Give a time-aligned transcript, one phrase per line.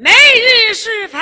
[0.00, 1.18] 每日释放。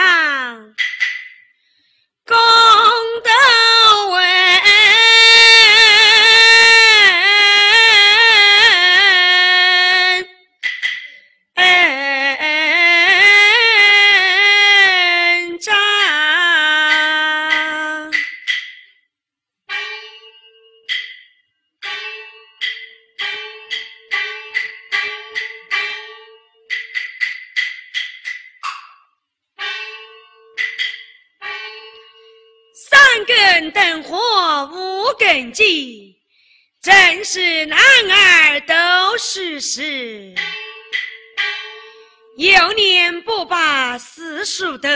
[44.56, 44.88] 四书读，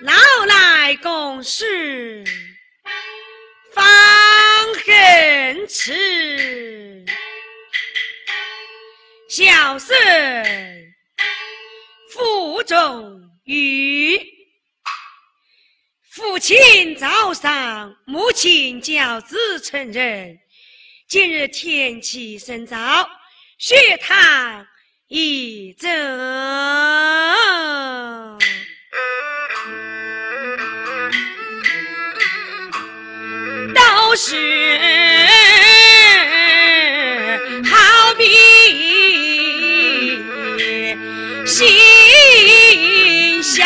[0.00, 0.12] 老
[0.48, 2.24] 来共事
[3.72, 3.84] 方
[4.84, 7.04] 恨迟。
[9.28, 9.94] 孝顺
[12.10, 14.20] 负重于。
[16.10, 20.36] 父亲早上，母亲教子成人。
[21.06, 23.08] 今日天气甚燥，
[23.56, 24.66] 血糖
[25.06, 25.88] 已走，
[34.14, 34.36] 不是
[37.64, 38.24] 好比
[41.44, 41.66] 心
[43.42, 43.64] 小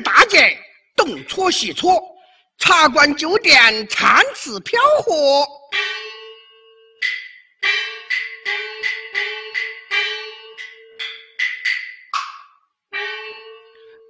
[0.00, 0.56] 大姐，
[0.96, 1.50] 东搓。
[1.50, 2.00] 西搓，
[2.58, 5.46] 茶馆酒店参差飘活。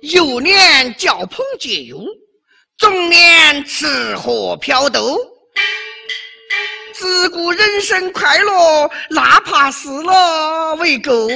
[0.03, 1.99] 幼年交朋结友，
[2.79, 5.19] 中年吃喝嫖赌。
[6.93, 11.29] 自古人生快乐，哪怕死了为狗。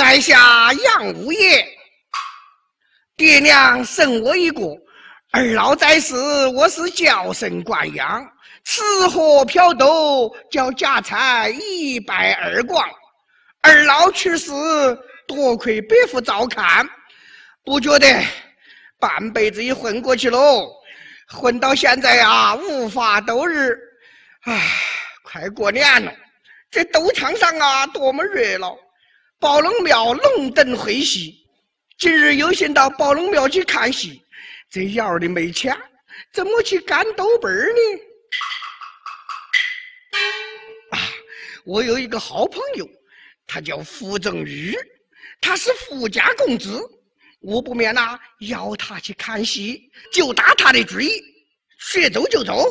[0.00, 1.62] 在下杨五爷。
[3.18, 4.62] 爹娘生我一个，
[5.30, 6.14] 二老在世，
[6.54, 8.26] 我是娇生惯养，
[8.64, 12.82] 吃喝嫖赌，叫家财一败而光。
[13.60, 14.50] 二老去世，
[15.28, 16.88] 多亏伯父照看，
[17.62, 18.24] 不觉得
[18.98, 20.66] 半辈子也混过去喽。
[21.28, 23.78] 混到现在啊，无法度日。
[24.44, 24.62] 唉，
[25.22, 26.10] 快过年了，
[26.70, 28.74] 这斗场上啊，多么热闹！
[29.40, 31.34] 宝龙庙龙灯会戏。
[31.98, 34.22] 今日有幸到宝龙庙去看戏，
[34.70, 35.74] 这窑里没钱，
[36.30, 37.80] 怎么去干豆瓣呢？
[40.90, 41.00] 啊，
[41.64, 42.86] 我有一个好朋友，
[43.46, 44.76] 他叫傅正玉，
[45.40, 46.78] 他是富家公子，
[47.40, 51.08] 我不免呐邀他去看戏，就打他的主意，
[51.78, 52.70] 说走就走。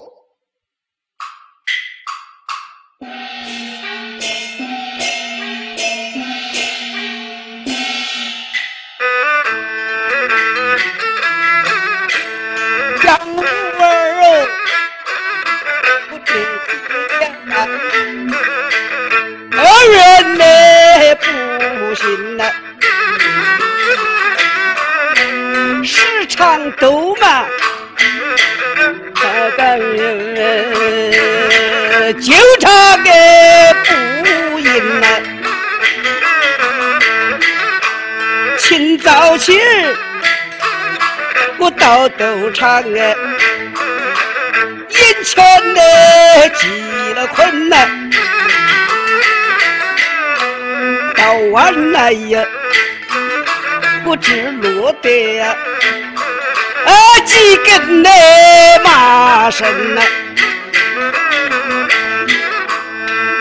[41.89, 43.15] 到赌场哎，
[44.89, 45.44] 眼前
[45.75, 46.68] 哎急
[47.15, 48.12] 了困难，
[51.15, 52.45] 到晚来呀，
[54.06, 55.56] 我只落得呀。
[56.86, 56.91] 啊，
[57.25, 60.01] 几根那马绳呐，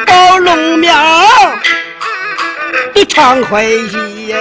[0.06, 0.96] 包龙庙
[2.94, 4.34] 都常会议，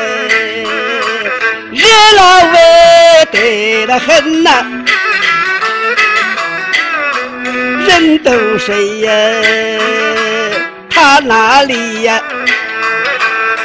[1.74, 2.58] 热闹喂
[3.32, 4.66] 得的很呐，
[7.88, 9.12] 人都谁呀，
[10.90, 12.22] 他那里呀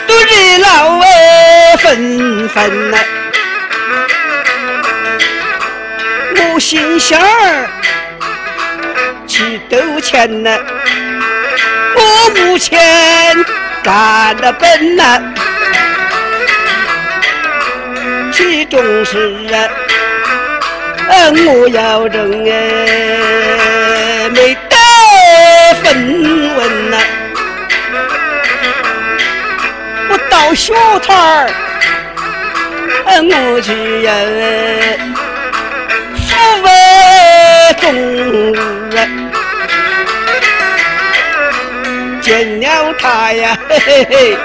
[0.06, 2.98] 都热闹哎纷纷呐。
[6.54, 7.68] 我心想儿
[9.26, 10.58] 去赌钱呢，
[11.96, 12.78] 我目前
[13.82, 15.20] 干的本呐，
[18.32, 24.76] 其中是啊，我要挣哎，没得
[25.82, 26.96] 分文呐，
[30.08, 31.50] 我到小摊儿，
[33.04, 34.10] 我去呀。
[37.80, 38.96] 中日
[42.20, 44.36] 见了他呀，嘿嘿嘿，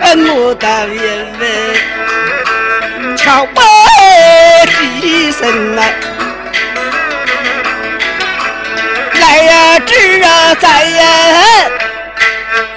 [0.00, 1.02] 我的爷
[1.38, 1.42] 们，
[3.30, 3.60] 瞧不
[5.00, 5.82] 几声呐，
[9.20, 11.04] 来呀，侄啊，在呀，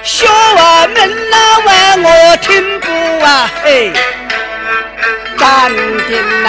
[0.04, 2.86] 学我们那问我听不
[3.24, 3.92] 啊，嘿，
[5.36, 5.72] 赶
[6.08, 6.48] 紧呐。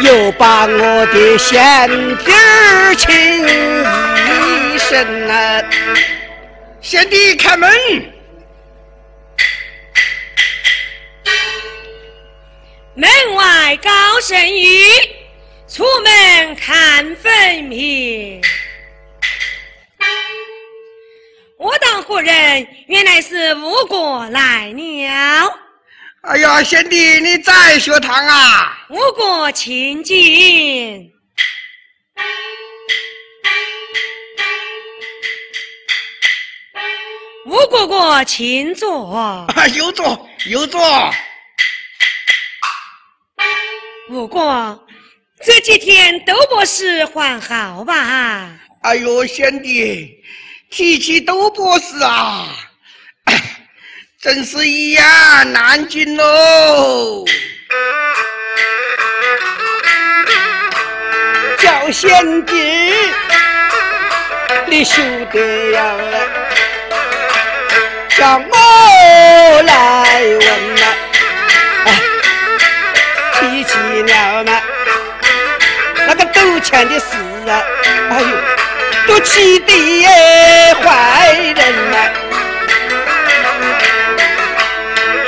[0.00, 3.31] 又把我的贤弟儿请
[6.92, 7.70] 贤弟开门。
[12.94, 14.90] 门外高声语，
[15.66, 18.42] 出门看分明。
[21.56, 22.68] 我当何人？
[22.88, 25.58] 原来是吴国来了。
[26.20, 28.86] 哎呀，贤弟，你在学堂啊？
[28.90, 31.10] 吴国请进。
[37.44, 39.14] 吴哥哥，请坐。
[39.14, 40.80] 啊有座，有座。
[44.10, 44.78] 吴哥，
[45.44, 48.50] 这几天窦博士还好吧？
[48.82, 50.22] 哎呦，贤弟，
[50.70, 52.46] 提起窦博士啊。
[54.20, 55.02] 真是一言
[55.52, 57.24] 难尽喽！
[61.58, 62.54] 叫贤弟，
[64.68, 65.96] 你休得呀！
[68.16, 70.40] 叫我来问
[70.76, 70.82] 呐，
[73.40, 74.62] 提起了那
[76.06, 77.06] 那个赌钱的事
[77.48, 77.62] 啊，
[78.10, 78.26] 哎呦，
[79.06, 79.72] 都气得
[80.84, 81.96] 坏人呐！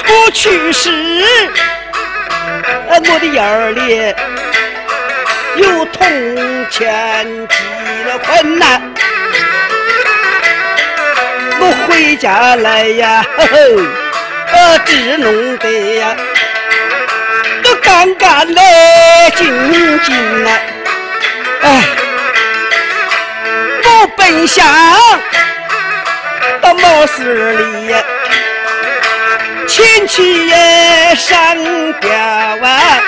[0.06, 0.90] 我去世，
[2.88, 4.14] 我的眼里
[5.56, 6.06] 有铜
[6.70, 7.54] 钱积
[8.06, 8.93] 了困难，
[11.66, 13.56] 我回家来呀，呵呵，
[14.52, 16.14] 呃，只弄得呀，
[17.62, 18.60] 都干干的
[19.34, 19.46] 净
[20.02, 20.50] 净呐，
[21.62, 21.82] 哎，
[23.82, 24.62] 我本想
[26.60, 28.02] 到茅舍里呀。
[29.66, 31.56] 前去也上
[32.00, 33.00] 吊啊！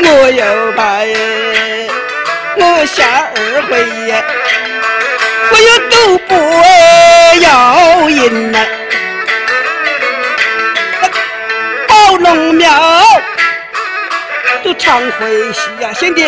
[0.00, 1.90] 我又怕耶，
[2.56, 3.38] 我下二
[3.68, 3.70] 回
[4.06, 4.24] 耶，
[5.50, 6.36] 我又赌博
[7.40, 8.58] 要赢呐！
[11.86, 12.70] 宝龙庙
[14.62, 16.22] 都常欢喜呀，兄弟，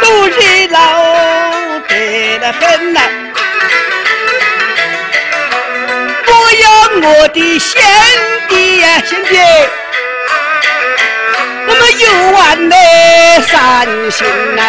[0.00, 0.36] 都热
[0.70, 0.78] 闹
[1.86, 3.00] 得了很呐。
[6.26, 6.64] 我要
[7.08, 7.80] 我的兄
[8.48, 9.38] 弟呀，兄弟，
[11.66, 12.76] 我们游玩的
[13.46, 14.60] 三心呐。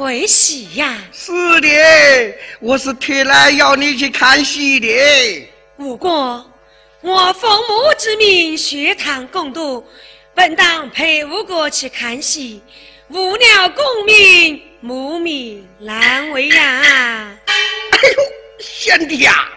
[0.00, 0.96] 庙常会戏呀？
[1.12, 1.68] 是的，
[2.60, 4.88] 我是特来要你去看戏的。
[5.76, 6.50] 不过，
[7.02, 9.84] 我奉母之命，学堂共读，
[10.34, 12.62] 本当陪吴国去看戏，
[13.08, 17.36] 无了功名，母命难为呀！
[17.44, 17.54] 哎
[18.08, 18.22] 呦，
[18.58, 19.48] 贤弟呀，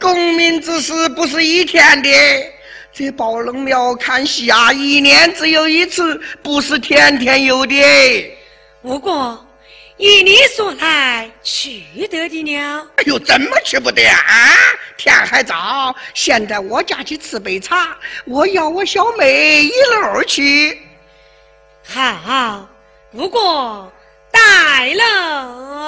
[0.00, 2.10] 功名之事不是一天的。
[2.94, 7.76] 这宝龙庙看戏啊，一年只有一次，不是天天有的。
[8.80, 9.45] 不过，
[9.98, 12.86] 依你所来，去得的了。
[12.96, 14.54] 哎呦，怎么去不得啊？
[14.98, 17.96] 天还早，先在我家去吃杯茶。
[18.26, 20.78] 我要我小妹一路去。
[21.82, 22.68] 好，
[23.10, 23.90] 不过
[24.30, 25.78] 带了。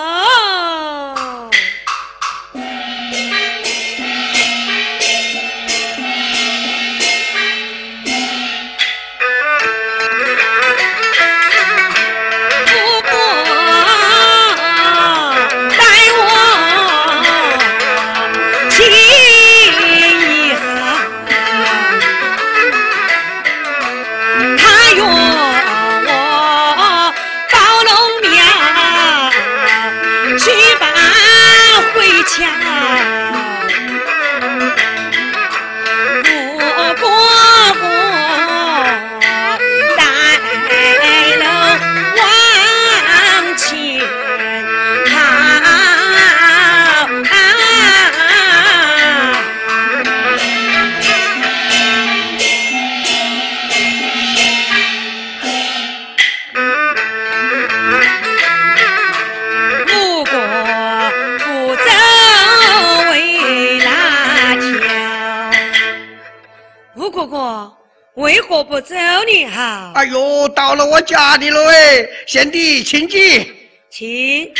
[68.14, 69.47] 为何不走呢？
[69.47, 69.92] 哈！
[69.95, 73.54] 哎呦，到了我家里了哎，贤弟，请进，
[73.88, 74.52] 请。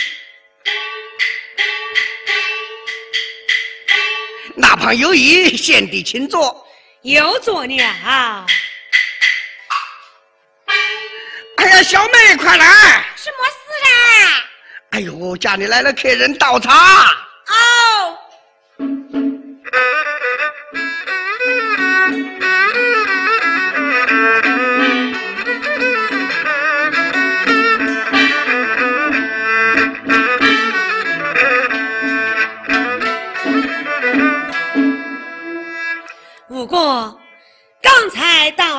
[4.55, 6.65] 那旁有椅，贤弟请坐。
[7.03, 8.47] 又坐了。
[11.57, 12.65] 哎呀，小妹，快来！
[13.17, 13.59] 什么事
[13.91, 14.45] 啊？
[14.91, 17.28] 哎呦，家里来了客人，倒茶。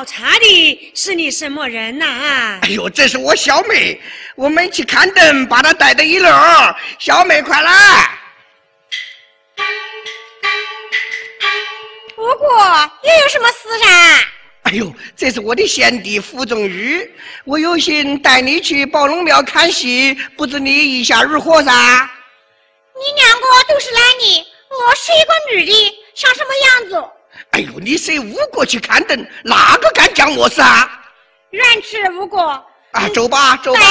[0.00, 2.58] 倒茶的是你什么人呐？
[2.62, 4.00] 哎呦，这是我小妹，
[4.34, 6.30] 我们去看灯，把她带到一楼。
[6.98, 8.18] 小妹，快来！
[12.16, 14.26] 不过又有什么事噻？
[14.62, 17.10] 哎呦，这是我的贤弟傅仲玉，
[17.44, 21.70] 我有心带你去宝龙庙看戏，不知你意下如何噻？
[22.94, 27.10] 你两个都是男的，我是一个女的，像什么样子？
[27.52, 30.88] 哎呦，你是吴国去看灯，哪个敢讲我是啊？
[31.50, 32.40] 愿吃吴国
[32.92, 33.80] 啊，走吧，走吧。
[33.80, 33.86] 婆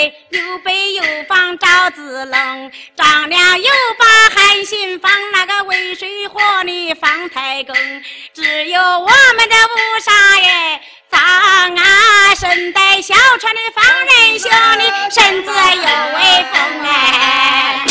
[0.00, 7.74] 仁贵，刘备又放赵子龙，张良又把韩信放那个渭水河里放太公。
[8.32, 15.82] 只有我们的五杀爷放啊，身带小船的放人兄弟，身子有
[16.16, 17.84] 威风哎。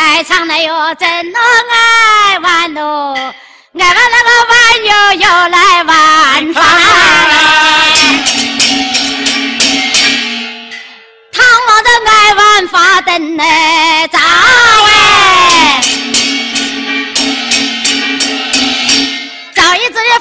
[0.00, 3.14] 爱唱的哟，真能爱玩哦，
[3.78, 4.54] 爱玩那个玩
[4.86, 6.62] 哟又来玩耍。
[11.30, 13.44] 唐王的爱玩花灯嘞，
[14.10, 14.18] 早
[14.88, 15.82] 哎，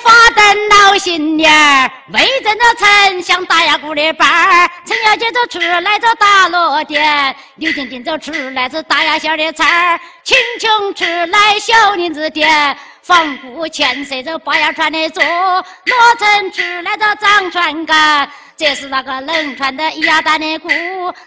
[0.10, 1.91] 发灯闹新年儿。
[2.12, 20.69] 为正着丞相打牙鼓的伴儿，陈小姐就出来着打锣点，刘丁丁就出来是打牙馅的菜儿，青琼出来小林子点，房姑千岁着八牙船的坐，罗成出来着张船杆，这是那个冷船的一鸭蛋的鼓，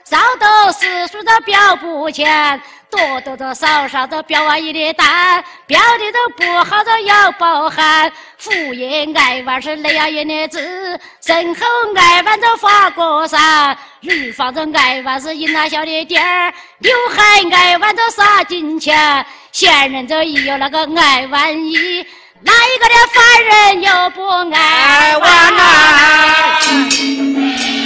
[0.03, 2.61] 扫斗四叔着表不钱。
[2.93, 8.13] 多多的少少的表阿姨的蛋，表的都不好的要包含。
[8.37, 22.07] 父爷爱玩是雷阿姨的字，身后爱玩着花果山，乳房着爱玩是银大小的点儿，刘海爱玩着撒金钱，闲人这一有那个爱玩意，
[22.43, 25.17] 哪一个的凡人又不爱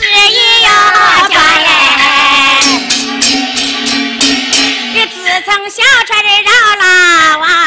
[0.00, 0.06] 玩
[1.64, 1.78] 呐？
[5.70, 7.57] 小船的绕了往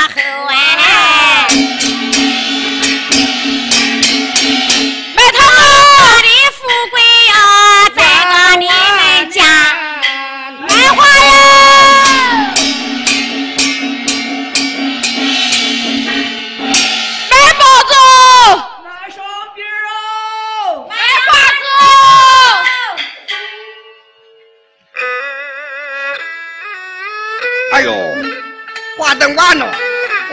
[29.11, 29.69] 花灯完了，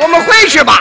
[0.01, 0.81] 我们回去吧。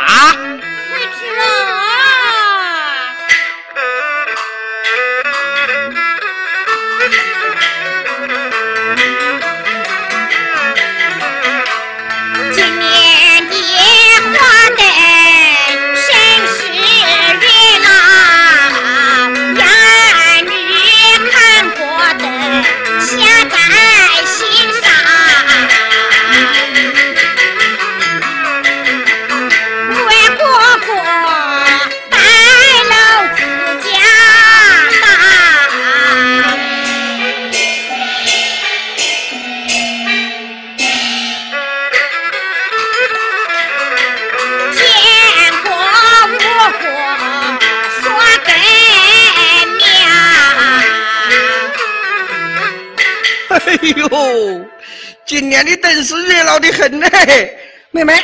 [57.98, 58.24] 妹妹，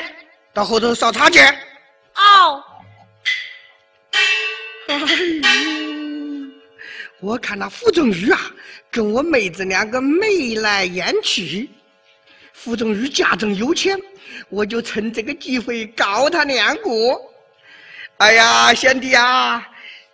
[0.54, 1.40] 到后头烧茶去。
[1.40, 2.64] 哦，
[4.88, 5.08] 哎呦，
[7.20, 8.40] 我看那傅仲玉啊，
[8.92, 11.68] 跟我妹子两个眉来眼去。
[12.52, 14.00] 傅仲玉家中有钱，
[14.50, 16.90] 我就趁这个机会告他两个。
[18.18, 19.68] 哎呀，贤弟啊，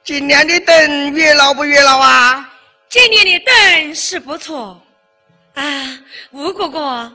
[0.05, 2.49] 今年的灯月老不月老啊？
[2.87, 4.81] 今年的灯是不错
[5.55, 5.99] 啊，
[6.31, 7.11] 吴哥哥，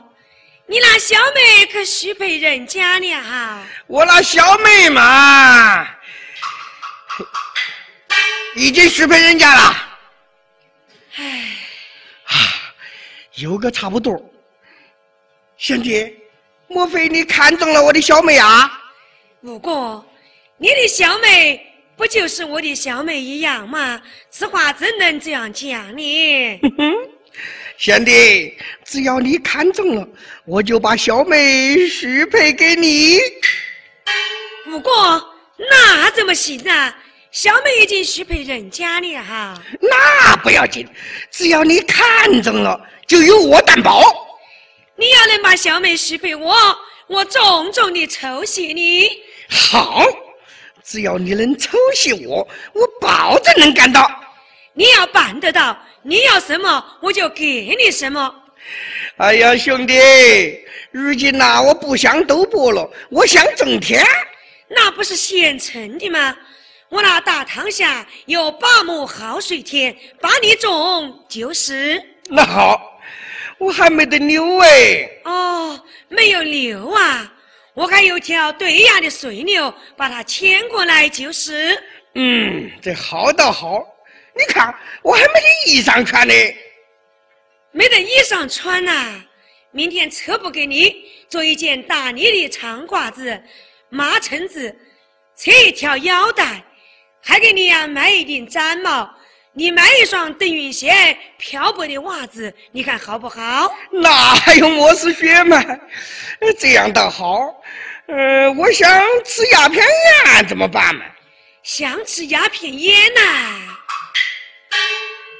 [0.67, 3.63] 你那小妹可许配人家了哈？
[3.85, 5.87] 我那小妹嘛，
[8.55, 9.77] 已经许配人家了。
[11.17, 11.57] 唉，
[12.25, 12.33] 啊，
[13.35, 14.19] 有个差不多。
[15.55, 16.17] 贤弟，
[16.67, 18.81] 莫非你看中了我的小妹啊？
[19.41, 20.03] 吴哥，
[20.57, 21.63] 你的小妹
[21.95, 24.01] 不就是我的小妹一样吗？
[24.31, 26.59] 此话怎能这样讲呢？
[27.77, 30.07] 贤弟，只要你看中了，
[30.45, 33.19] 我就把小妹许配给你。
[34.65, 36.95] 不过，那怎么行啊？
[37.31, 39.61] 小妹已经许配人家了哈。
[39.81, 40.87] 那不要紧，
[41.29, 44.01] 只要你看中了，就由我担保。
[44.95, 46.55] 你要能把小妹许配我，
[47.07, 49.09] 我重重的酬谢你。
[49.49, 50.05] 好，
[50.81, 54.09] 只要你能酬谢我，我保证能干到。
[54.73, 58.33] 你要办得到，你要什么我就给你什么。
[59.17, 59.95] 哎呀，兄弟，
[60.91, 64.05] 如今呐、我不想赌博了，我想种田。
[64.67, 66.37] 那不是现成的吗？
[66.89, 72.01] 我那大堂下有八亩好水田，把你种就是。
[72.29, 72.99] 那好，
[73.57, 75.09] 我还没得牛哎。
[75.23, 77.33] 哦，没有牛啊，
[77.73, 81.75] 我还有条对岸的水牛，把它牵过来就是。
[82.13, 83.83] 嗯，这好倒好。
[84.37, 86.33] 你看，我还没得衣裳穿呢。
[87.71, 89.21] 没得衣裳穿呐、
[89.71, 93.41] 明天车不给你做一件大呢的长褂子、
[93.89, 94.73] 麻衬子，
[95.37, 96.63] 扯一条腰带，
[97.21, 99.09] 还给你呀、买一顶毡帽，
[99.53, 103.73] 你买一双邓云鞋漂泊的袜子，你看好不好？
[103.91, 105.61] 那还用我是血吗？
[106.39, 107.61] 呃这样倒好。
[108.07, 108.87] 呃，我想
[109.23, 111.03] 吃鸦片烟怎么办嘛？
[111.63, 113.74] 想吃鸦片烟呐、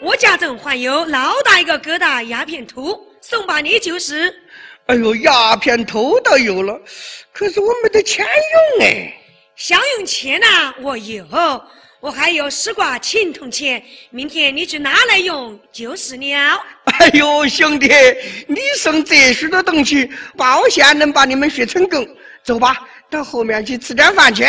[0.01, 4.33] 我家中还有老大一个疙瘩鸦片兔，送把你就是。
[4.87, 6.79] 哎呦，鸦片头倒有了，
[7.33, 9.13] 可是我没得钱用哎。
[9.55, 11.25] 想用钱呐、我有，
[12.01, 16.63] 我还有十挂青铜钱，明天你去拿来用就是了。
[16.85, 17.89] 哎呦，兄弟，
[18.47, 22.05] 你送这许多东西，保险能把你们学成功。
[22.43, 22.77] 走吧，
[23.09, 24.45] 到后面去吃点饭去。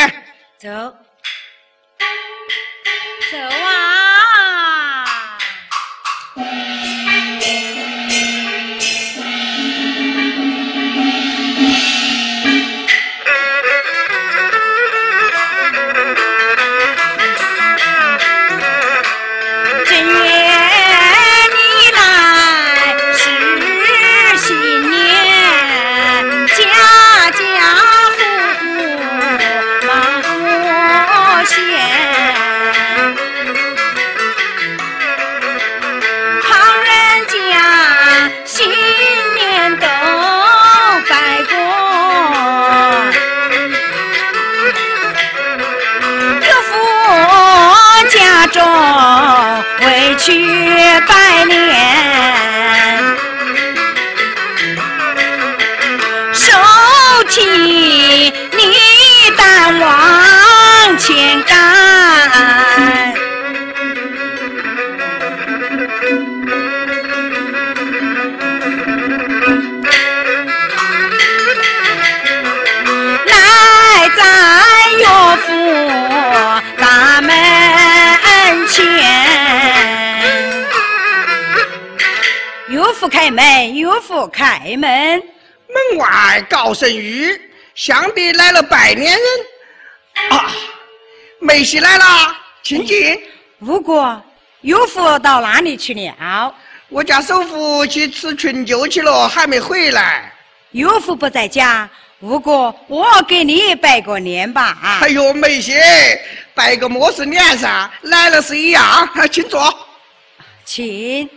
[0.59, 0.69] 走
[83.97, 85.23] 门，岳父开门。
[85.69, 87.39] 门外高声语，
[87.75, 90.31] 想必来了拜年人。
[90.31, 90.53] 啊，
[91.41, 92.05] 梅西来了，
[92.63, 93.21] 请进。
[93.61, 94.23] 吴哥，
[94.61, 96.55] 岳父到哪里去了？
[96.89, 100.33] 我家首富去吃春酒去了，还没回来。
[100.71, 101.89] 岳父不在家，
[102.21, 105.01] 吴哥，我给你拜个年吧。
[105.03, 105.75] 哎呦，梅西，
[106.55, 107.91] 拜个么事年噻？
[108.03, 109.77] 来了是一样，请坐。
[110.65, 111.29] 请。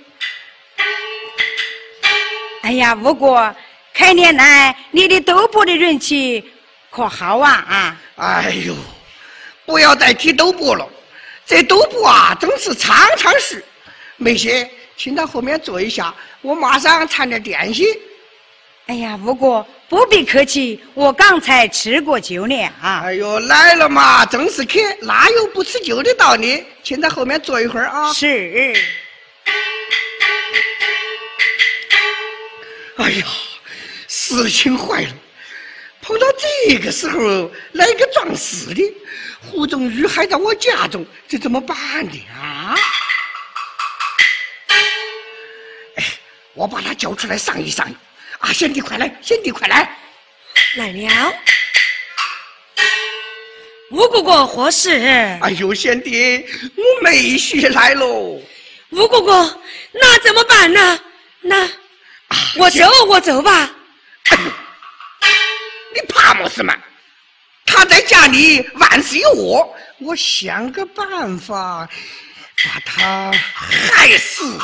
[2.62, 3.56] 哎呀，吴哥，
[3.94, 6.44] 开年来你的赌博的人气
[6.90, 7.98] 可好啊啊！
[8.18, 8.76] 哎呦，
[9.66, 10.88] 不要再提赌博了，
[11.46, 13.64] 这赌博啊，真是常常事。
[14.18, 14.68] 梅喜，
[14.98, 17.86] 请到后面坐一下，我马上掺点点心。
[18.88, 23.04] 哎呀，吴哥不必客气，我刚才吃过酒了啊。
[23.06, 26.66] 哎呦，来了嘛，正是客，哪有不吃酒的道理？
[26.84, 28.12] 请到后面坐一会儿啊。
[28.12, 28.74] 是，
[33.00, 33.26] 哎呀，
[34.10, 35.14] 事情坏了！
[36.02, 36.28] 碰到
[36.68, 38.94] 这个时候来个撞死的，
[39.42, 42.26] 胡宗宇还在我家中，这怎么办呢？
[42.36, 42.76] 啊！
[45.96, 46.04] 哎，
[46.54, 47.96] 我把他叫出来商议商议。
[48.40, 49.98] 啊，贤弟快来，贤弟快来，
[50.76, 51.34] 来了。
[53.92, 54.92] 吴哥哥何事？
[55.42, 58.42] 哎呦，贤弟，我妹婿来喽。
[58.90, 59.62] 吴哥哥，
[59.94, 61.00] 那怎么办呢？
[61.42, 61.70] 那
[62.58, 63.70] 我走，我走吧。
[65.94, 66.76] 你怕么事嘛？
[67.66, 71.88] 他在家里万事有我，我想个办法
[72.64, 74.58] 把他害死。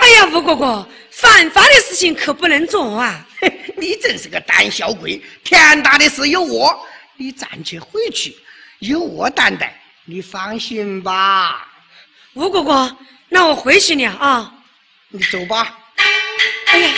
[0.00, 3.26] 哎呀，吴哥哥，犯法的事情可不能做啊！
[3.76, 8.34] 你真是个胆小鬼，天大的事有我，你暂且回去，
[8.78, 11.68] 有我担待，你放心吧。
[12.34, 12.96] 吴哥哥，
[13.28, 14.54] 那我回去了啊。
[15.10, 15.76] 你走吧。
[16.70, 16.94] 哎呀，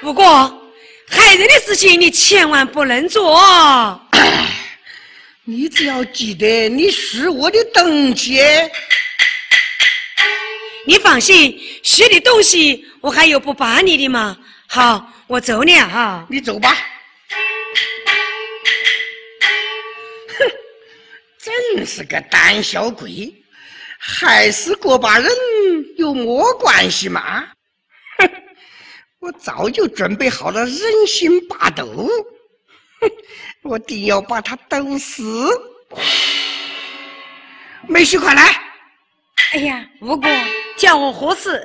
[0.00, 0.72] 不过，
[1.08, 4.00] 害人的事情你千万不能做。
[5.44, 8.40] 你只要记得你是我的东西。
[10.86, 14.36] 你放心，学的东西我还有不把你的嘛？
[14.66, 16.26] 好，我走了哈。
[16.30, 16.76] 你走吧。
[20.38, 20.50] 哼，
[21.38, 23.32] 真是个胆小鬼，
[23.98, 25.30] 害死过把人
[25.96, 27.44] 有么关系嘛？
[29.20, 31.86] 哼，我早就准备好了人心霸斗，
[33.00, 33.10] 哼，
[33.62, 35.48] 我定要把他斗死。
[37.88, 38.42] 梅婿，快来！
[39.52, 40.28] 哎呀，吴哥。
[40.76, 41.56] 叫我何事？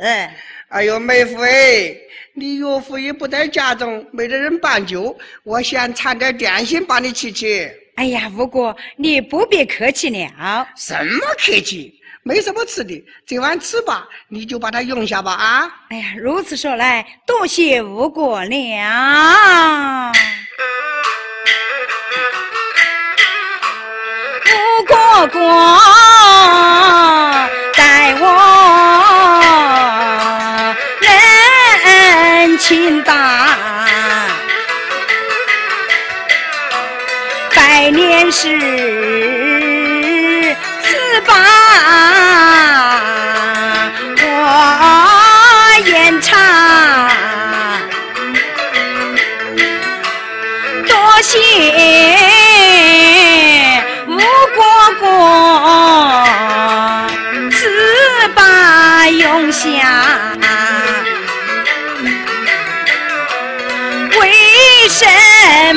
[0.69, 1.95] 哎呦，妹夫哎，
[2.33, 7.71] 你岳父也不在家中，没得人办酒，我先掺点点心把你吃吃。
[7.95, 10.67] 哎呀，吴哥，你不必客气了。
[10.75, 12.01] 什么客气？
[12.27, 15.69] 没什么吃的，这碗吃吧，你就把它用下吧啊！
[15.89, 20.11] 哎呀，如此说来，多谢吴国良。
[24.47, 25.39] 吴哥哥，
[27.75, 28.25] 待我
[31.01, 32.57] 人。
[32.57, 33.55] 情大，
[37.55, 38.49] 百年事，
[58.33, 59.67] 把用下。
[64.19, 65.05] 为什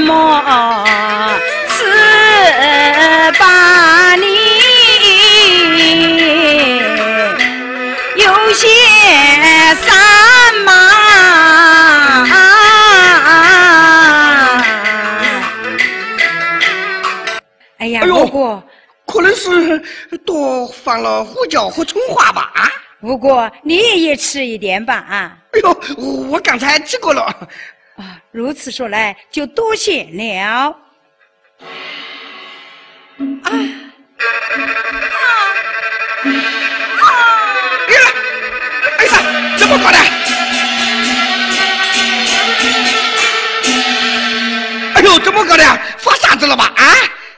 [0.05, 0.85] 么？
[1.69, 1.85] 此
[3.39, 4.27] 把你
[8.17, 8.67] 有些
[9.83, 9.97] 三
[10.65, 10.73] 嘛？
[17.79, 18.63] 哎呀，吴哥，
[19.07, 19.83] 可能是
[20.29, 22.53] 多放了胡椒和葱花吧？
[22.55, 24.95] 啊，不过，你也吃一点吧？
[24.95, 25.75] 啊，哎呦，
[26.29, 27.23] 我刚才吃过了。
[27.97, 30.69] 啊，如此说来就多谢了。
[30.69, 30.77] 啊
[33.43, 33.51] 啊
[37.01, 37.09] 啊！
[38.99, 39.11] 哎呀，
[39.57, 39.99] 怎么搞的？
[44.95, 45.65] 哎呦，怎么搞的？
[45.97, 46.71] 发啥子了吧？
[46.77, 46.85] 啊！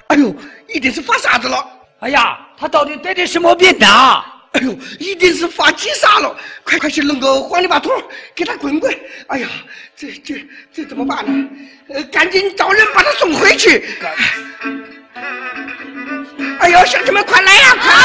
[0.08, 0.34] 哎呦，
[0.66, 1.64] 一定是发啥子了。
[2.00, 4.22] 哎呀，他到底得的什么病呐？
[4.52, 6.36] 哎呦，一定是发急杀了！
[6.62, 7.90] 快快去弄个黄泥巴土，
[8.34, 8.94] 给他滚滚！
[9.28, 9.48] 哎呀，
[9.96, 11.48] 这这这怎么办呢？
[11.88, 13.96] 呃，赶紧找人把他送回去！
[16.58, 17.76] 哎呦，乡亲们快来呀！
[17.80, 18.02] 快来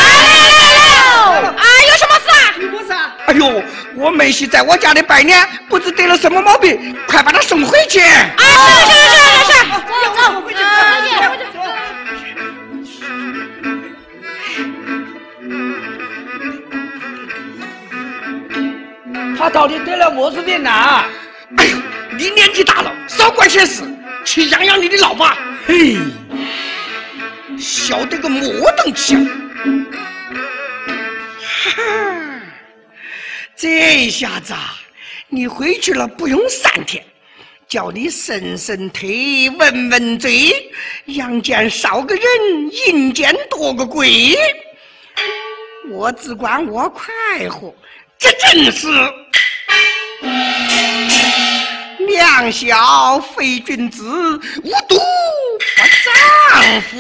[1.41, 1.49] 了！
[1.49, 2.39] 啊，有什么事啊？
[2.61, 3.17] 有事啊？
[3.25, 3.61] 哎呦，
[3.97, 7.99] 我妹婿在我家里拜年，不知得了什么毛病，快把他送回去！
[7.99, 8.47] 啊，是
[8.87, 9.81] 是是是是，走
[10.15, 10.63] 走回去，回
[11.09, 11.84] 去回去。
[19.45, 21.05] 他到底得了么子病呐？
[21.57, 21.77] 哎呦，
[22.17, 23.83] 你年纪大了，少管闲事，
[24.25, 25.37] 去养养你的老爸。
[25.67, 25.97] 嘿，
[27.55, 29.15] 笑得个么等气。
[31.43, 32.41] 哈，
[33.55, 34.79] 这下子啊，
[35.29, 37.05] 你回去了不用三天，
[37.67, 40.71] 叫你伸伸腿、闻闻嘴，
[41.05, 42.23] 阳间少个人，
[42.87, 44.35] 阴间多个鬼。
[45.91, 47.13] 我只管我快
[47.47, 47.71] 活。
[48.17, 48.87] 这真是
[52.15, 54.05] 两小非君子，
[54.63, 54.95] 无毒
[55.59, 56.95] 不丈夫。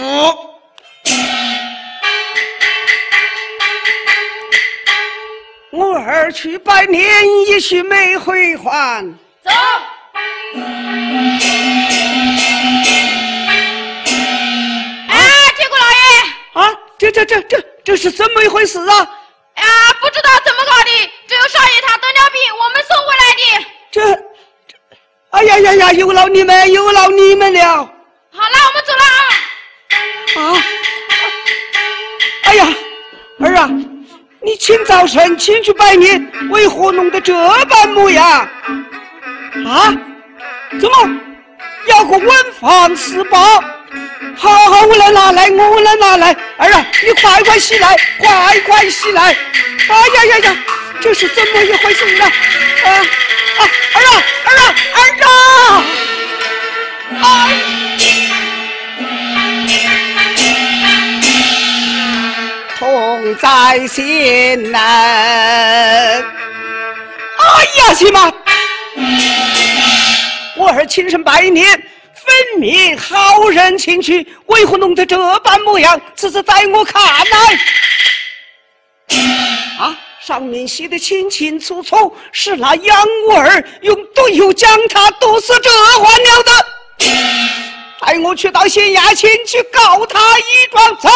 [5.71, 7.07] 我儿去拜年，
[7.47, 9.01] 也许没回还。
[9.41, 9.51] 走，
[15.07, 15.17] 哎，
[15.55, 15.97] 铁锅老爷，
[16.55, 19.09] 啊，这这这这这是怎么一回事啊？
[19.53, 19.69] 哎呀，
[20.01, 20.91] 不知道怎么搞的，
[21.25, 23.41] 只有少爷他得了病，我们送过来的。
[23.91, 24.24] 这这，
[25.35, 27.59] 哎呀呀呀，有劳你们，有劳你们了。
[28.31, 29.03] 好，了我们走了
[30.39, 30.55] 啊。
[30.55, 30.63] 啊！
[32.43, 32.65] 哎呀，
[33.41, 33.69] 儿啊，
[34.41, 37.33] 你清早晨亲去拜年，为何弄得这
[37.65, 38.47] 般模样？
[39.67, 39.93] 啊？
[40.79, 41.19] 怎么
[41.87, 43.61] 要个温房四宝？
[44.37, 46.31] 好好，我来拿来，我来拿来。
[46.59, 49.35] 儿啊，你快快起来，快快起来！
[49.89, 50.55] 哎呀呀呀，
[51.01, 52.25] 这是怎么一回事呢？
[52.25, 52.31] 啊
[53.57, 53.61] 啊，
[53.93, 54.09] 儿啊，
[54.45, 55.27] 儿啊，儿
[57.21, 57.23] 啊！
[62.77, 64.81] 痛在心难！
[67.37, 67.43] 哎
[67.77, 68.33] 呀，亲妈，
[70.57, 76.01] 我儿亲生百年，分明好人情趣，为何弄得这般模样？
[76.15, 77.37] 此次在我看来，
[79.79, 79.95] 啊，
[80.25, 86.65] 上面写的清清楚楚，是那杨五儿用毒药将他毒死，这还了的！
[88.01, 91.09] 带我去到县衙前去告他一状，走。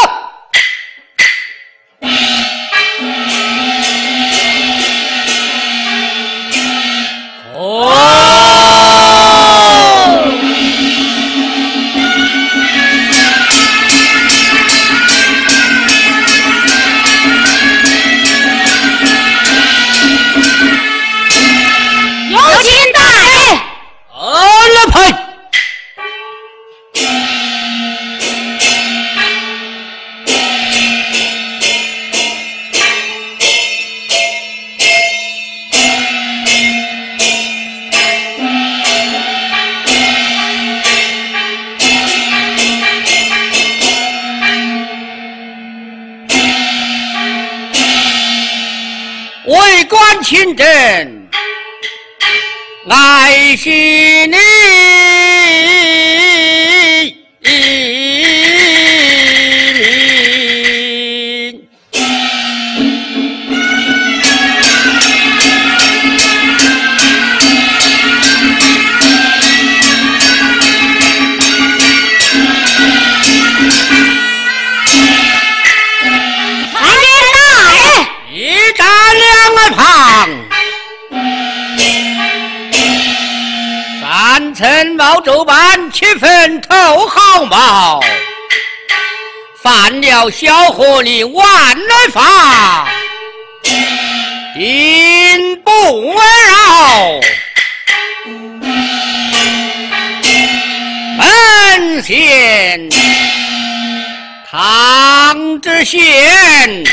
[7.56, 8.19] 哦
[50.30, 50.66] 清正，
[52.88, 56.19] 爱惜你。
[85.20, 88.00] 陈茂周班七分头好毛，
[89.62, 92.88] 犯了小河里万来法，
[94.54, 95.72] 定不
[96.14, 97.20] 饶。
[101.18, 102.90] 本县
[104.50, 106.86] 唐知县，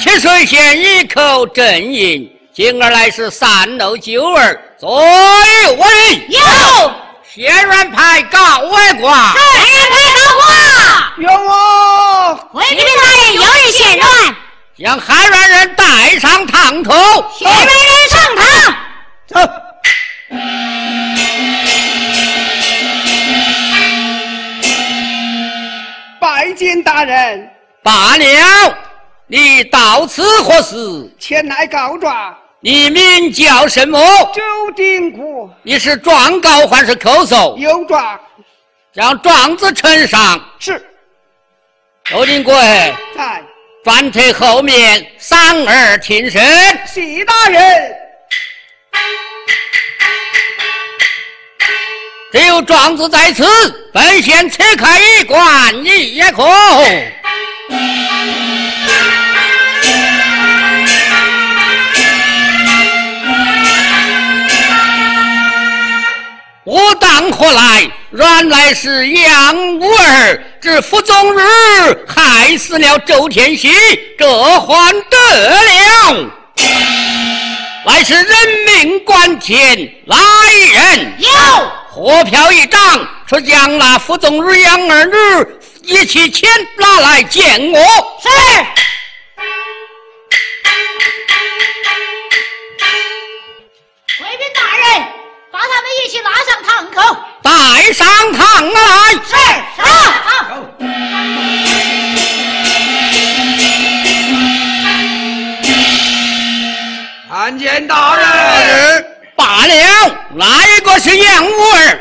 [0.00, 2.30] 七水县一口正银。
[2.52, 5.06] 今儿来是三楼九儿，左右
[5.78, 5.96] 我人
[6.28, 6.38] 有
[7.24, 10.44] 县院派告外挂，县院派告挂
[11.16, 14.36] 有我回禀大人，有人县乱
[14.76, 16.92] 将韩元人带上堂头，
[17.34, 18.76] 县院人上堂
[19.26, 19.40] 走。
[26.20, 27.50] 拜见大人。
[27.82, 28.76] 罢了，
[29.28, 31.10] 你到此何事？
[31.18, 32.36] 前来告状。
[32.64, 34.00] 你名叫什么？
[34.34, 35.54] 周定国。
[35.62, 37.58] 你是状告还是口诉？
[37.58, 38.18] 有状。
[38.90, 40.42] 将状子呈上。
[40.58, 40.82] 是。
[42.06, 42.54] 周定国
[43.14, 43.42] 在。
[43.84, 46.42] 转推后面，三儿听审。
[46.86, 47.94] 谢大人。
[52.32, 53.44] 只有状子在此，
[53.92, 56.32] 本县扯开一关，一也
[66.64, 67.86] 我当何来？
[68.10, 71.44] 原来是杨五儿之府中日
[72.08, 73.68] 害死了周天喜，
[74.18, 74.26] 这
[74.60, 75.16] 还得
[75.60, 76.30] 了？
[77.84, 78.26] 来是人
[78.66, 80.16] 命关天，来
[80.72, 81.14] 人！
[81.18, 81.28] 有
[81.90, 82.80] 火票一张，
[83.26, 85.12] 说将那府中日杨二女
[85.82, 86.48] 一起牵
[86.78, 87.78] 拿来见我。
[88.22, 88.30] 是。
[96.14, 98.78] 一起拉上堂口，带上堂来。
[99.24, 99.34] 是
[99.76, 99.84] 上。
[107.28, 109.04] 参见大人。
[109.34, 109.74] 罢了，
[110.34, 111.98] 哪一个是杨五儿，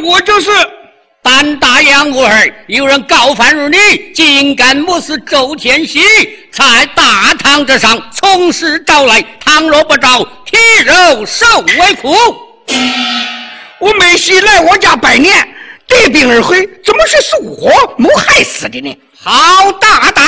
[0.02, 0.50] 我就是
[1.22, 6.00] 胆大杨五儿，有人告犯于你，竟敢目视周天喜，
[6.50, 12.16] 在大堂之上从实招来，倘若不招，铁肉受为苦。
[13.84, 15.46] 我妹婿来我家拜年，
[15.86, 18.98] 得病而回，怎么是是我谋害死的呢？
[19.22, 20.24] 好大胆！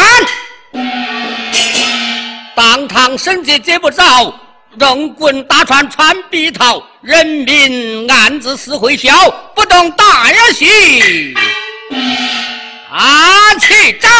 [2.54, 4.38] 当堂审罪罪不着，
[4.78, 11.34] 用棍打穿穿鼻套，人民暗自死会笑，不懂大人戏。
[12.92, 14.10] 阿去招！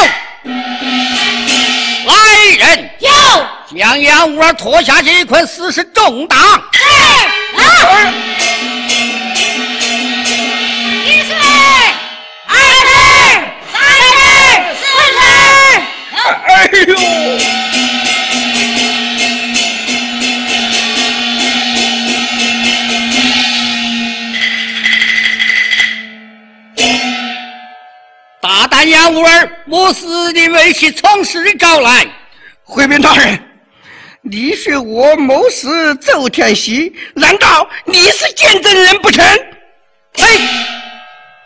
[2.06, 2.14] 来
[2.58, 3.10] 人，有
[3.78, 6.36] 将杨五儿拖下去，捆死是重大。
[6.72, 6.82] 是
[7.60, 8.14] 啊，
[16.26, 16.96] 哎呦！
[28.40, 32.06] 大胆杨五儿，我死的为其从实招来。
[32.62, 33.38] 回禀大人，
[34.22, 39.24] 你说我谋死周天喜，难道你是见证人不成？
[40.14, 40.40] 嘿，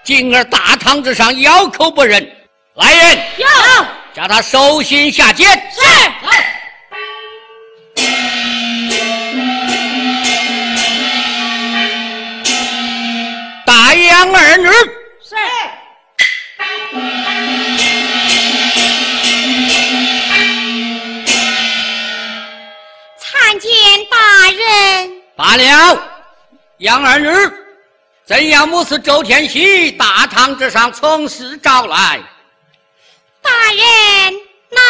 [0.05, 2.27] 今儿大堂之上咬口不认，
[2.75, 3.47] 来人，有
[4.13, 5.49] 叫他收心下监。
[5.49, 5.81] 是
[13.65, 14.67] 大杨儿女，
[15.23, 15.37] 是。
[23.17, 23.71] 参见
[24.11, 24.17] 大
[24.51, 25.23] 人。
[25.37, 26.03] 罢了。
[26.79, 27.29] 杨二女，
[28.25, 29.93] 怎样母是周天喜？
[29.93, 32.19] 大堂之上从实招来。
[33.51, 33.83] 大人，
[34.71, 34.81] 那。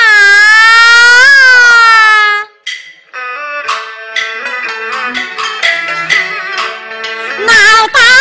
[7.46, 7.52] 老
[7.88, 8.19] 大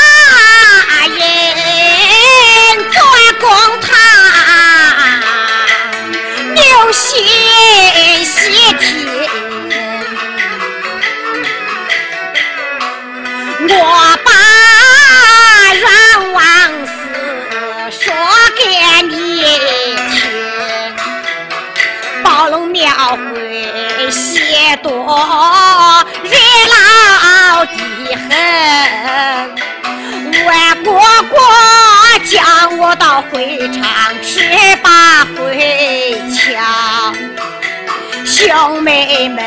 [24.82, 24.90] 多
[26.24, 26.32] 热
[26.70, 27.72] 闹的
[28.16, 28.30] 很，
[30.46, 30.48] 万
[30.84, 30.88] 国
[31.30, 31.34] 国
[32.26, 32.32] 叫
[32.78, 33.82] 我到会场
[34.24, 34.28] 吃
[34.82, 36.38] 把会瞧。
[38.26, 39.44] 兄妹们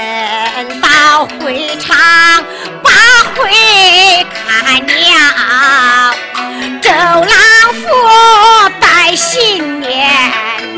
[0.81, 1.97] 到会场
[2.83, 2.91] 把
[3.35, 3.41] 会
[4.49, 6.15] 看了，
[6.81, 7.29] 周郎
[7.75, 7.83] 夫
[8.81, 9.91] 带新年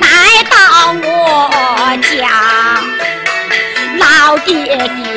[0.00, 0.06] 来
[0.50, 0.56] 到
[1.02, 1.08] 我，
[4.44, 5.13] 爹爹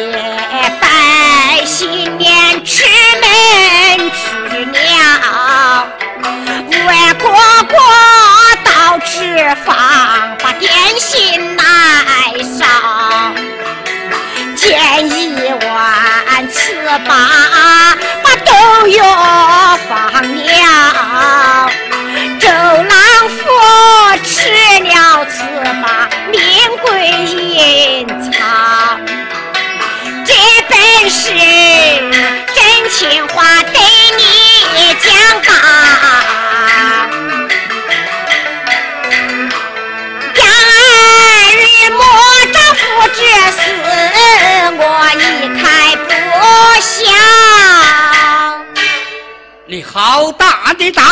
[50.92, 51.04] 的胆！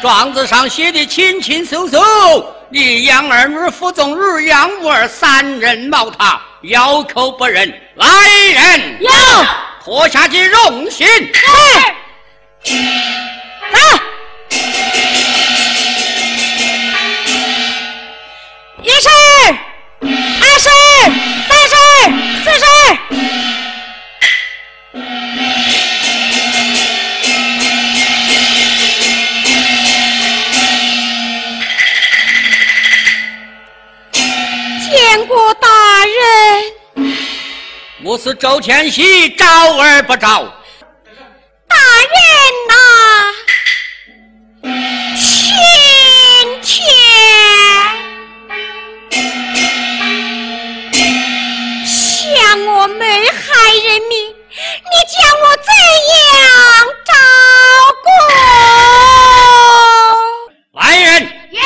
[0.00, 1.96] 状子上写的清清楚楚，
[2.68, 7.68] 你养儿女服众与杨五儿三人冒他，咬口不认。
[7.94, 8.06] 来
[8.52, 9.10] 人，要
[9.82, 11.06] 拖下去用刑。
[38.14, 39.44] 我是周天喜，招
[39.76, 40.44] 而不招。
[41.66, 41.76] 大
[42.12, 42.16] 人
[42.68, 42.72] 呐、
[44.62, 44.70] 今
[46.62, 46.72] 天
[51.84, 55.74] 向我们害人民，你叫我怎
[56.14, 56.24] 样
[57.04, 57.12] 照
[60.70, 60.78] 顾？
[60.78, 61.10] 来人，
[61.50, 61.58] 有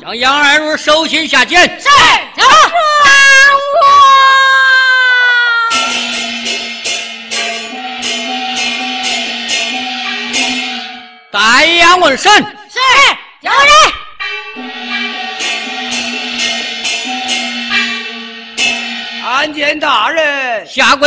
[0.00, 1.82] 将杨二女手心下监。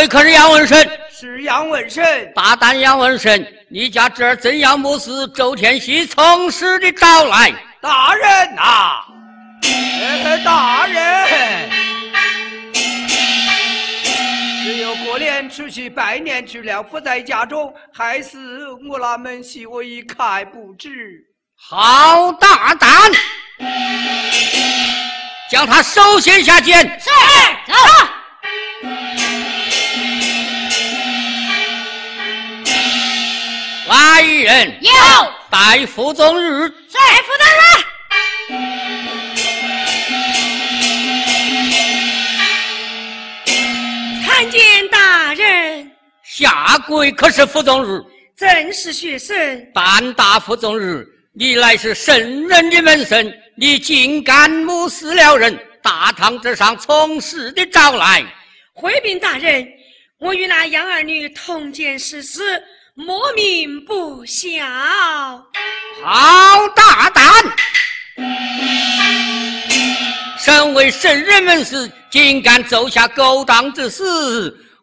[0.08, 0.90] 可是杨文审。
[1.12, 2.32] 是杨文审。
[2.34, 7.54] 大胆杨文审，你家侄儿怎样不死周天喜从实的招来？
[7.80, 8.62] 大人呐、
[10.24, 11.70] 呃，大人，
[14.64, 18.38] 只有过年出去拜年去了，不在家中，害死
[18.90, 20.90] 我那门戏我一概不知。
[21.56, 22.90] 好大胆！
[25.52, 26.82] 将他首先下监。
[27.00, 27.10] 是，
[27.68, 27.74] 走。
[33.92, 34.90] 来人，有。
[35.50, 36.62] 带副总日。
[36.90, 37.62] 是，负责人。
[44.26, 45.92] 参见大人，
[46.24, 48.02] 下跪可是副总日。
[48.38, 49.36] 正是学生。
[49.74, 58.24] 但大副总日，你乃是圣人的门生，你竟敢目视了人，大堂之上从实的招来。
[58.72, 59.68] 回禀大人，
[60.18, 62.64] 我与那杨儿女同见世事，
[63.04, 64.48] 莫名不孝。
[66.04, 67.24] 好大胆！
[70.38, 74.04] 身为圣人门士，竟敢走下勾当之事！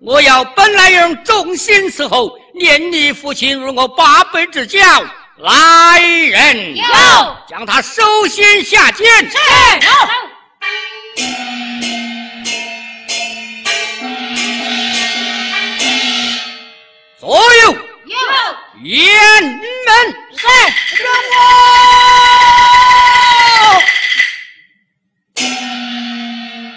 [0.01, 4.81] 我要本来用忠心伺候，念你父亲如我八辈之交。
[5.37, 6.85] 来人，有
[7.49, 9.07] 将他首先下监。
[9.31, 9.37] 是，
[9.81, 9.89] 走。
[17.21, 17.77] 左右
[18.83, 18.89] 有。
[18.89, 19.55] 严门。
[20.37, 20.47] 是。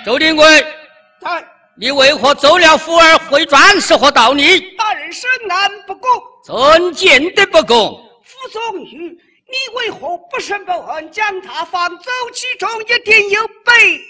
[0.03, 0.65] 周定贵，
[1.21, 1.39] 大
[1.79, 4.59] 你为何走了福儿回转，是何道理？
[4.75, 6.09] 大人审难不公，
[6.43, 8.03] 怎见得不公？
[8.25, 9.15] 傅宗宇，
[9.47, 12.11] 你为何不审报案，将他放走？
[12.33, 14.01] 其中一定有背。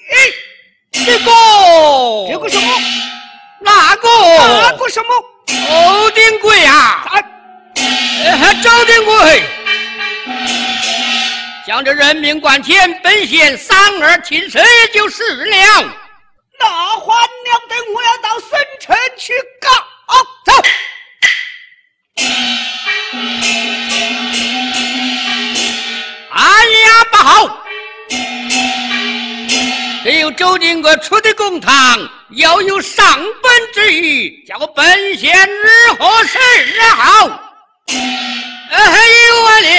[0.91, 1.31] 这个，
[2.31, 2.73] 这个什么？
[3.59, 4.07] 那个，
[4.61, 5.07] 那个什么？
[5.45, 7.05] 周定贵啊！
[7.91, 9.43] 大呃，周定贵，
[11.65, 15.55] 将这人命关天，本县三儿亲生也就是了。
[16.59, 16.67] 那
[16.99, 17.77] 还了等！
[17.95, 19.69] 我要到省城去告。
[20.45, 20.53] 走。
[26.33, 26.39] 哎
[26.85, 27.63] 呀，不好！
[30.03, 31.99] 只有周定国出的公堂，
[32.31, 36.37] 要有上本之意，叫我本县如何是
[36.95, 37.50] 好？
[38.69, 39.71] 哎呦我了！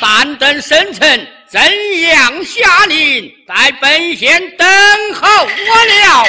[0.00, 1.60] 但等生辰怎
[2.02, 4.66] 样下令，在本县等
[5.14, 5.48] 候我
[5.84, 6.26] 了。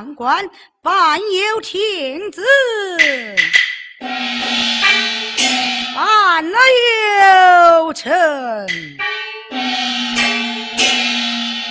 [0.00, 0.48] 上官，
[0.82, 2.42] 半有天子，
[5.94, 6.58] 办了
[7.82, 8.10] 有成。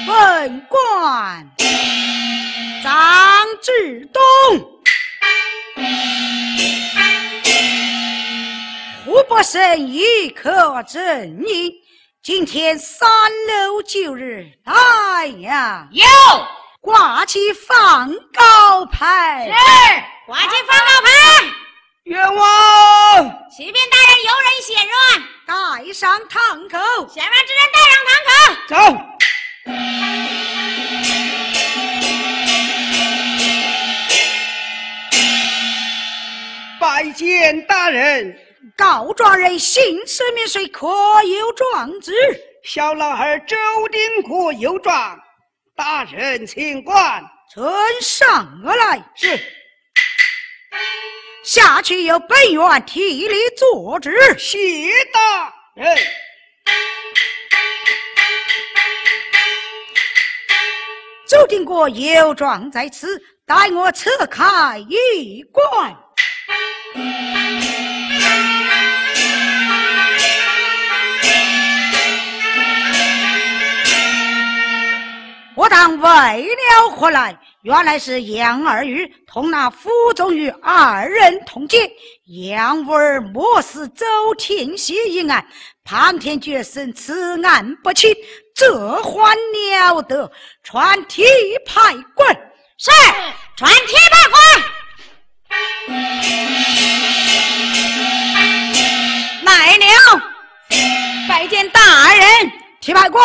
[0.07, 1.49] 文官
[2.83, 4.21] 张志东，
[9.05, 11.73] 湖北省一可证明。
[12.21, 13.09] 今天三
[13.47, 15.87] 六九日，来呀！
[15.91, 16.05] 有，
[16.81, 19.45] 挂起放高牌。
[19.45, 19.51] 是，
[20.25, 21.09] 挂起放高牌。
[22.03, 22.41] 冤枉！
[23.51, 24.97] 启禀大人，有人陷软，
[25.45, 26.77] 带上堂口。
[27.13, 28.69] 下面之人带上堂口。
[28.69, 28.75] 走。
[36.79, 38.39] 拜见大人。
[38.77, 40.65] 告状人姓氏名谁？
[40.67, 40.87] 可
[41.23, 42.13] 有状纸？
[42.63, 43.57] 小老儿周
[43.91, 45.19] 丁可有状？
[45.79, 47.23] 大人请官。
[47.53, 49.01] 呈上而来。
[49.15, 49.39] 是。
[51.41, 54.37] 下去由本院替你做之。
[54.37, 54.57] 谢
[55.13, 55.97] 大人。
[61.25, 65.95] 周定国有状在此，待我侧开一关。
[75.59, 77.37] 我当为了何来？
[77.63, 81.91] 原来是杨二玉同那府中玉二人通奸，
[82.47, 84.05] 杨五儿莫是周
[84.37, 85.45] 天喜一案，
[85.83, 88.15] 庞天决审此案不清，
[88.55, 90.31] 这还了得？
[90.63, 91.25] 传提
[91.65, 92.33] 派官，
[92.77, 92.89] 是
[93.57, 94.41] 传提派官，
[99.43, 99.91] 奶娘，
[101.27, 102.49] 拜见大人，
[102.79, 103.21] 提派官。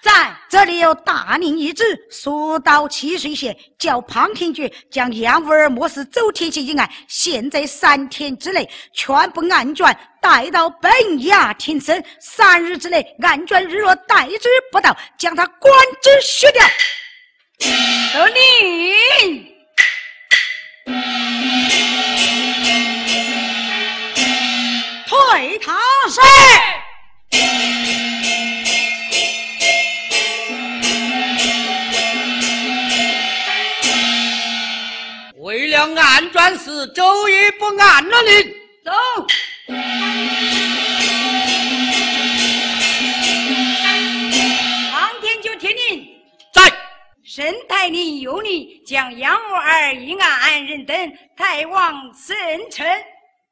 [0.00, 9.84] 在这里有大令一旨，说到七水县，叫庞天觉将杨五儿莫视周天锡一案，现在三天之内全部案卷
[10.22, 10.90] 带到本
[11.22, 16.64] 衙庭审，三日之内案卷日若带之不到，将他官职削掉。
[17.58, 19.46] 得令，
[25.08, 25.76] 退堂。
[26.08, 26.20] 是。
[35.96, 38.42] 案卷是周一不安了你
[38.84, 38.92] 走。
[44.90, 46.06] 唐天就听令，
[46.52, 46.72] 在。
[47.24, 52.34] 申太令有令，将杨五儿一案人等抬往省
[52.70, 52.86] 城。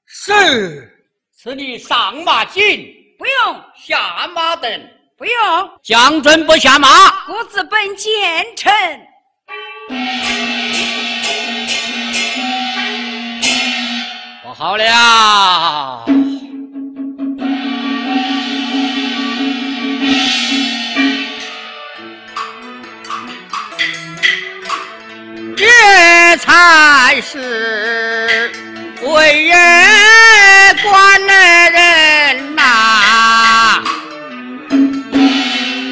[0.06, 0.92] 是。
[1.36, 2.94] 此你上马进。
[3.18, 3.62] 不用。
[3.76, 4.90] 下马等。
[5.18, 5.32] 不用。
[5.82, 6.88] 将军不下马。
[7.26, 8.72] 故自本见臣。
[14.58, 16.06] 好了，
[25.54, 25.66] 这
[26.38, 28.50] 才是
[29.02, 29.58] 为人
[30.82, 31.34] 官的
[31.70, 33.82] 人呐，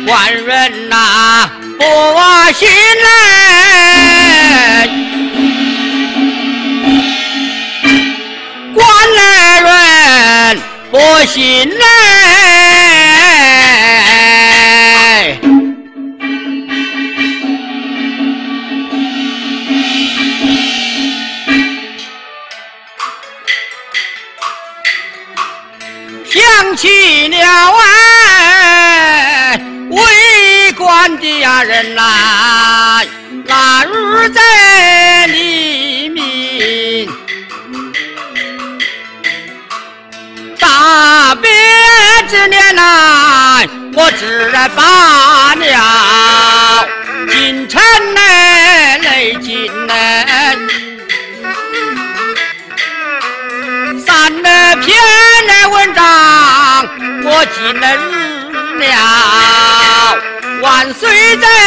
[0.06, 1.84] 官人呐，不
[2.54, 2.66] 心
[8.74, 11.93] 官来人不信呐。
[44.68, 46.88] 罢了，
[47.28, 47.82] 进晨
[48.14, 49.92] 来来今晨，
[54.06, 54.96] 三那篇
[55.46, 56.02] 那文章
[57.24, 57.84] 我进恁
[58.78, 60.18] 了，
[60.62, 61.63] 万岁在。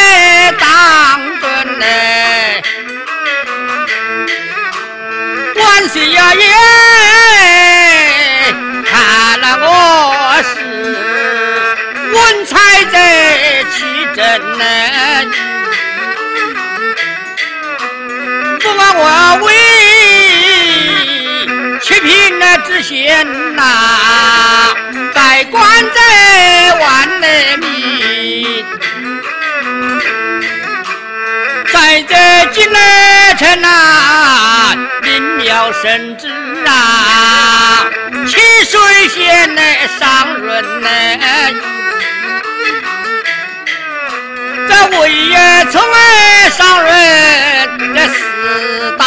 [22.66, 23.26] 知县
[23.56, 23.62] 呐，
[25.14, 25.62] 在官
[25.93, 26.00] 在
[26.80, 28.66] 万人民，
[31.74, 32.14] 在这
[32.52, 36.28] 金来城呐，民妙神知
[36.66, 37.86] 啊。
[38.26, 39.62] 七水县的
[40.00, 40.88] 上润呢，
[44.68, 46.91] 这魏爷从来上润
[47.93, 48.16] 这四
[48.98, 49.06] 大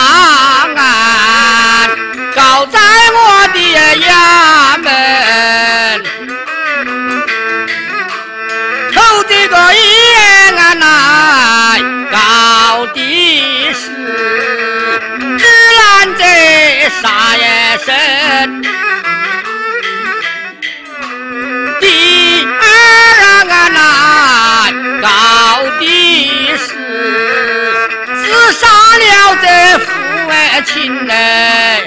[29.43, 29.91] 这父
[30.31, 31.83] 哎亲哎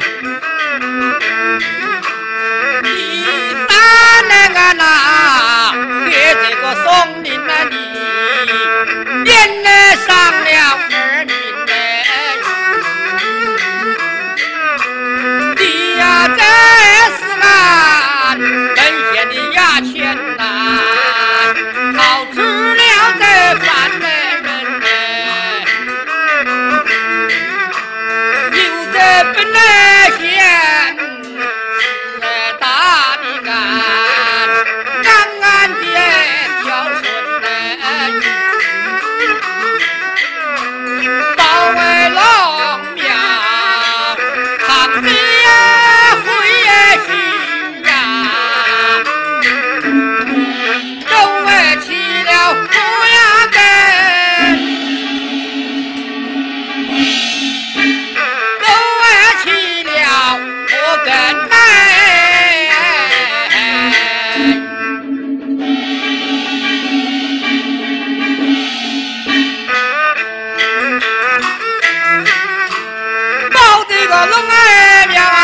[2.84, 3.24] 你
[3.68, 3.76] 大
[4.28, 4.82] 那个呐
[6.06, 7.76] 别这个送林呐你
[9.24, 9.70] 变了
[10.08, 10.10] 上
[10.43, 11.34] 了儿女
[11.70, 11.72] 哎
[15.58, 16.39] 你呀真
[17.18, 18.78] 是哪门
[19.14, 20.82] 前的牙签呐。
[74.26, 75.43] ah 喵